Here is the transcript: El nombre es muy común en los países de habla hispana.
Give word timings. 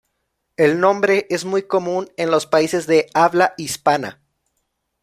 El 0.57 0.79
nombre 0.79 1.27
es 1.29 1.45
muy 1.45 1.61
común 1.61 2.11
en 2.17 2.31
los 2.31 2.47
países 2.47 2.87
de 2.87 3.05
habla 3.13 3.53
hispana. 3.59 4.19